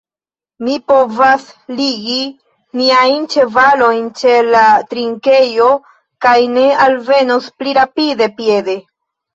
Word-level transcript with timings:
Ni 0.67 0.77
povas 0.91 1.45
ligi 1.79 2.17
niajn 2.81 3.29
ĉevalojn 3.35 4.09
ĉe 4.23 4.35
la 4.49 4.65
trinkejo, 4.95 5.69
kaj 6.27 6.37
ni 6.57 6.69
alvenos 6.89 7.57
pli 7.61 7.81
rapide 7.83 8.35
piede. 8.43 8.83